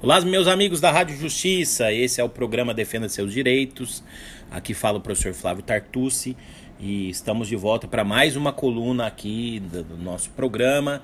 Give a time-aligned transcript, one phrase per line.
[0.00, 1.92] Olá, meus amigos da Rádio Justiça.
[1.92, 4.00] Esse é o programa Defenda Seus Direitos.
[4.48, 6.36] Aqui fala o professor Flávio Tartucci
[6.78, 11.02] e estamos de volta para mais uma coluna aqui do nosso programa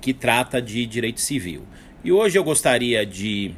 [0.00, 1.64] que trata de direito civil.
[2.02, 3.52] E hoje eu gostaria de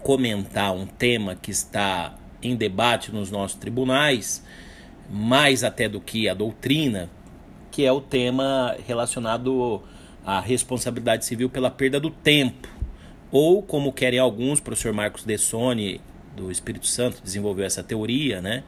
[0.00, 4.44] comentar um tema que está em debate nos nossos tribunais,
[5.08, 7.08] mais até do que a doutrina,
[7.70, 9.80] que é o tema relacionado
[10.26, 12.81] à responsabilidade civil pela perda do tempo
[13.32, 16.00] ou como querem alguns, o professor Marcos Dessoni,
[16.36, 18.62] do Espírito Santo, desenvolveu essa teoria, né?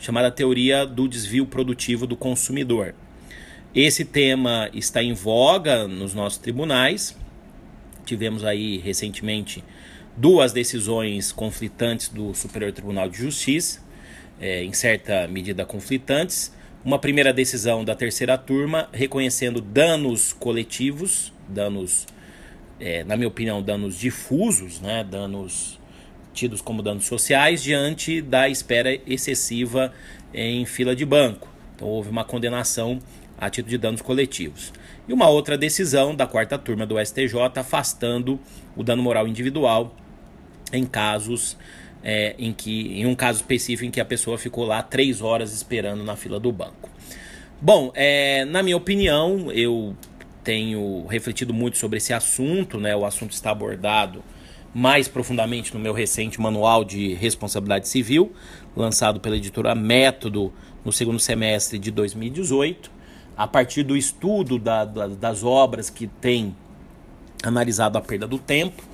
[0.00, 2.94] chamada teoria do desvio produtivo do consumidor.
[3.74, 7.14] Esse tema está em voga nos nossos tribunais.
[8.06, 9.62] Tivemos aí recentemente
[10.16, 13.82] duas decisões conflitantes do Superior Tribunal de Justiça,
[14.40, 16.54] é, em certa medida conflitantes.
[16.82, 22.06] Uma primeira decisão da terceira turma reconhecendo danos coletivos, danos
[22.78, 25.78] é, na minha opinião, danos difusos, né, danos
[26.32, 29.92] tidos como danos sociais, diante da espera excessiva
[30.34, 31.48] em fila de banco.
[31.74, 33.00] Então houve uma condenação
[33.38, 34.72] a título de danos coletivos.
[35.08, 38.40] E uma outra decisão da quarta turma do STJ afastando
[38.76, 39.94] o dano moral individual
[40.72, 41.56] em casos
[42.02, 45.52] é, em que, em um caso específico em que a pessoa ficou lá três horas
[45.52, 46.90] esperando na fila do banco.
[47.60, 49.96] Bom, é, na minha opinião, eu
[50.46, 52.94] tenho refletido muito sobre esse assunto, né?
[52.94, 54.22] O assunto está abordado
[54.72, 58.32] mais profundamente no meu recente manual de responsabilidade civil,
[58.76, 60.52] lançado pela editora Método
[60.84, 62.92] no segundo semestre de 2018,
[63.36, 66.54] a partir do estudo da, da, das obras que tem
[67.42, 68.84] analisado a perda do tempo.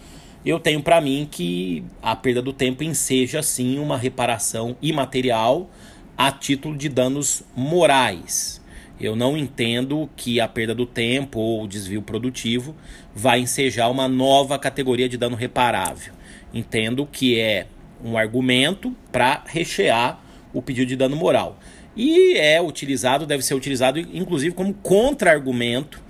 [0.46, 5.68] Eu tenho para mim que a perda do tempo enseja sim uma reparação imaterial
[6.16, 8.61] a título de danos morais.
[9.00, 12.74] Eu não entendo que a perda do tempo ou o desvio produtivo
[13.14, 16.12] vai ensejar uma nova categoria de dano reparável.
[16.54, 17.66] Entendo que é
[18.04, 20.20] um argumento para rechear
[20.52, 21.58] o pedido de dano moral.
[21.96, 26.00] E é utilizado, deve ser utilizado inclusive como contra-argumento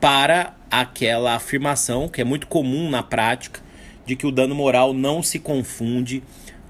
[0.00, 3.60] para aquela afirmação que é muito comum na prática
[4.04, 6.22] de que o dano moral não se confunde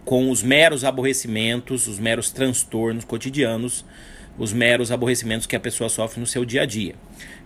[0.05, 3.85] com os meros aborrecimentos, os meros transtornos cotidianos
[4.39, 6.95] os meros aborrecimentos que a pessoa sofre no seu dia a dia.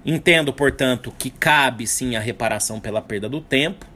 [0.04, 3.86] Entendo, portanto, que cabe sim a reparação pela perda do tempo.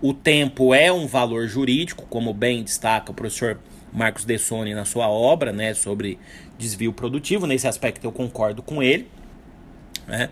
[0.00, 3.58] O tempo é um valor jurídico, como bem destaca o professor
[3.92, 6.18] Marcos Dessoni na sua obra né, sobre
[6.56, 7.46] desvio produtivo.
[7.46, 9.08] Nesse aspecto eu concordo com ele.
[10.06, 10.30] Né?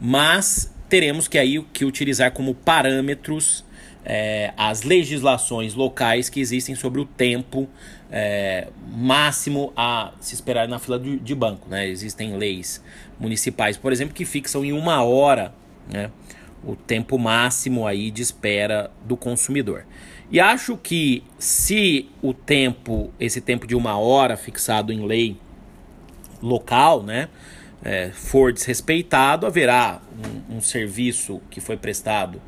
[0.00, 3.64] Mas teremos que aí que utilizar como parâmetros
[4.04, 7.68] é, as legislações locais que existem sobre o tempo
[8.10, 11.68] é, máximo a se esperar na fila de, de, banco.
[11.68, 11.88] Né?
[11.88, 12.82] Existem leis
[13.18, 15.54] municipais, por exemplo, que fixam em uma hora
[15.90, 16.10] né,
[16.64, 19.84] o tempo máximo aí de espera do consumidor.
[20.30, 25.36] E acho que se o tempo, esse tempo de uma hora fixado em lei
[26.40, 27.28] local, né,
[27.82, 30.00] é, for desrespeitado, haverá
[30.50, 32.40] um, um serviço que foi prestado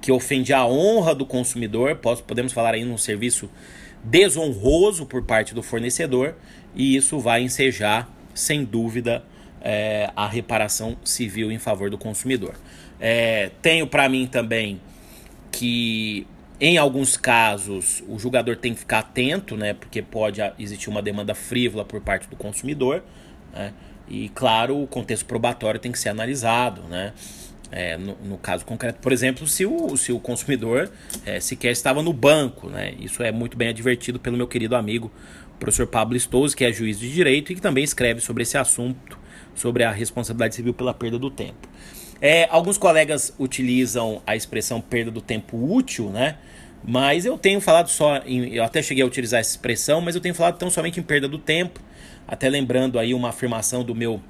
[0.00, 3.50] que ofende a honra do consumidor, podemos falar aí num serviço
[4.04, 6.34] desonroso por parte do fornecedor,
[6.74, 9.24] e isso vai ensejar, sem dúvida,
[9.60, 12.54] é, a reparação civil em favor do consumidor.
[13.00, 14.80] É, tenho para mim também
[15.50, 16.26] que
[16.60, 21.34] em alguns casos o julgador tem que ficar atento, né, porque pode existir uma demanda
[21.34, 23.02] frívola por parte do consumidor,
[23.52, 23.72] né,
[24.08, 27.12] e claro, o contexto probatório tem que ser analisado, né.
[27.70, 30.90] É, no, no, caso concreto, por exemplo, se o, se o consumidor
[31.26, 32.94] é, sequer estava no banco, né?
[32.98, 35.12] Isso é muito bem advertido pelo meu querido amigo,
[35.58, 39.18] professor Pablo Stouze, que é juiz de direito e que também escreve sobre esse assunto,
[39.54, 41.68] sobre a responsabilidade civil pela perda do tempo.
[42.20, 46.36] É, alguns colegas utilizam a expressão perda do tempo útil, né?
[46.82, 50.20] Mas eu tenho falado só, em, eu até cheguei a utilizar essa expressão, mas eu
[50.20, 51.80] tenho falado tão somente em perda do tempo,
[52.26, 54.20] até lembrando aí uma afirmação do meu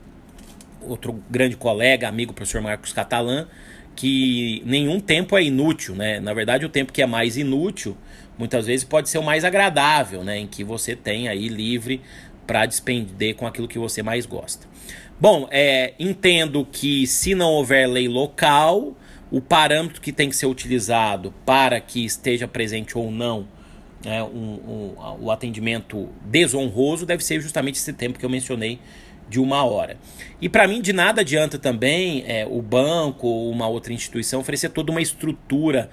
[0.89, 3.47] outro grande colega, amigo, professor Marcos Catalã,
[3.95, 6.21] que nenhum tempo é inútil, né?
[6.21, 7.97] Na verdade, o tempo que é mais inútil,
[8.39, 10.39] muitas vezes pode ser o mais agradável, né?
[10.39, 12.01] Em que você tem aí livre
[12.47, 14.67] para despender com aquilo que você mais gosta.
[15.21, 18.97] Bom, é, entendo que se não houver lei local,
[19.31, 23.49] o parâmetro que tem que ser utilizado para que esteja presente ou não
[24.05, 28.79] né, um, um, o atendimento desonroso deve ser justamente esse tempo que eu mencionei
[29.29, 29.97] de uma hora.
[30.41, 34.71] E para mim de nada adianta também é, o banco ou uma outra instituição oferecer
[34.71, 35.91] toda uma estrutura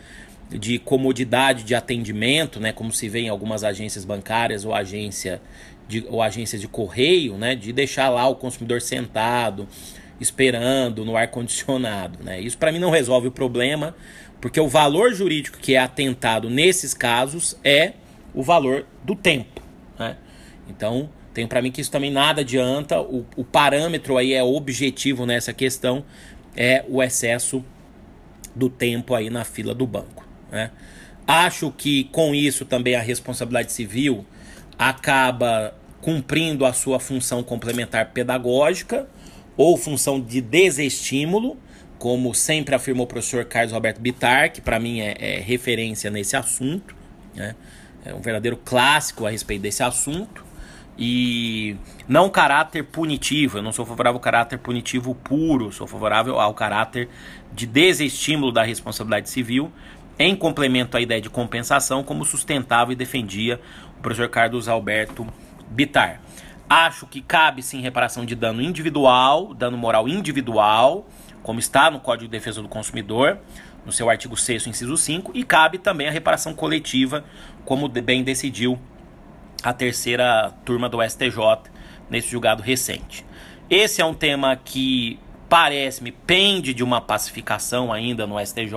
[0.50, 5.42] de comodidade de atendimento, né, como se vê em algumas agências bancárias ou agência
[5.88, 9.68] de, ou agências de correio, né, de deixar lá o consumidor sentado
[10.20, 12.40] esperando no ar condicionado, né?
[12.40, 13.96] Isso para mim não resolve o problema,
[14.40, 17.94] porque o valor jurídico que é atentado nesses casos é
[18.34, 19.62] o valor do tempo,
[20.00, 20.18] né?
[20.70, 23.00] Então, tem para mim que isso também nada adianta.
[23.02, 26.04] O, o parâmetro aí é objetivo nessa questão,
[26.56, 27.64] é o excesso
[28.56, 30.26] do tempo aí na fila do banco.
[30.50, 30.72] Né?
[31.28, 34.26] Acho que com isso também a responsabilidade civil
[34.80, 39.08] acaba cumprindo a sua função complementar pedagógica
[39.58, 41.58] ou função de desestímulo,
[42.00, 46.38] como sempre afirmou o professor Carlos Roberto Bittar, que para mim é, é, referência nesse
[46.38, 46.96] assunto,
[47.34, 47.56] né?
[48.06, 50.45] é um verdadeiro clássico a respeito desse assunto
[50.98, 51.76] e
[52.08, 53.58] não caráter punitivo.
[53.58, 57.10] Eu não sou favorável ao caráter punitivo puro, sou favorável ao caráter
[57.54, 59.72] de desestímulo da responsabilidade civil,
[60.18, 63.60] em complemento à ideia de compensação, como sustentava e defendia
[63.98, 65.28] o professor Carlos Alberto
[65.70, 66.22] Bitar.
[66.70, 71.06] Acho que cabe sim reparação de dano individual, dano moral individual,
[71.44, 73.38] como está no Código de Defesa do Consumidor,
[73.86, 77.24] no seu artigo 6, inciso 5, e cabe também a reparação coletiva,
[77.64, 78.80] como bem decidiu
[79.64, 81.72] a terceira turma do STJ
[82.10, 83.26] nesse julgado recente.
[83.70, 85.20] Esse é um tema que
[85.50, 88.74] parece-me pende de uma pacificação ainda no STJ,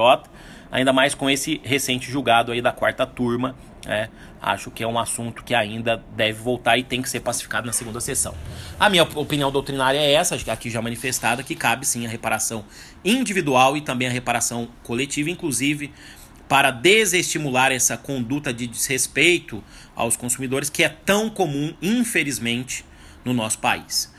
[0.70, 3.54] ainda mais com esse recente julgado aí da quarta turma.
[3.84, 4.08] Né?
[4.40, 7.72] Acho que é um assunto que ainda deve voltar e tem que ser pacificado na
[7.72, 8.34] segunda sessão.
[8.78, 12.64] A minha opinião doutrinária é essa, aqui já manifestada, que cabe sim a reparação
[13.04, 15.92] individual e também a reparação coletiva, inclusive
[16.48, 19.62] para desestimular essa conduta de desrespeito
[19.94, 22.84] aos consumidores que é tão comum, infelizmente,
[23.24, 24.12] no nosso país.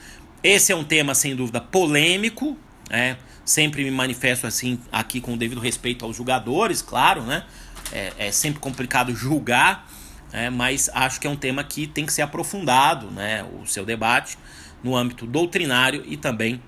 [0.44, 2.58] Esse é um tema sem dúvida polêmico,
[2.90, 3.18] né?
[3.44, 7.46] Sempre me manifesto assim aqui com o devido respeito aos julgadores, claro, né?
[7.92, 9.90] É, é sempre complicado julgar,
[10.32, 10.52] né?
[10.52, 13.44] mas acho que é um tema que tem que ser aprofundado, né?
[13.60, 14.38] O seu debate
[14.84, 16.62] no âmbito doutrinário e também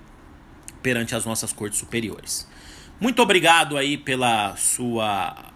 [0.82, 2.48] perante as nossas cortes superiores.
[3.00, 5.51] Muito obrigado aí pela sua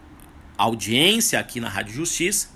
[0.57, 2.49] audiência aqui na Rádio Justiça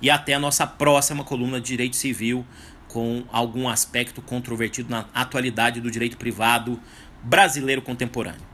[0.00, 2.46] e até a nossa próxima coluna de Direito Civil
[2.88, 6.80] com algum aspecto controvertido na atualidade do direito privado
[7.22, 8.46] brasileiro contemporâneo.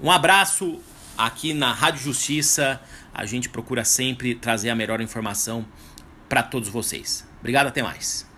[0.00, 0.80] Um abraço
[1.16, 2.80] aqui na Rádio Justiça.
[3.12, 5.66] A gente procura sempre trazer a melhor informação
[6.28, 7.26] para todos vocês.
[7.40, 8.29] Obrigado, até mais.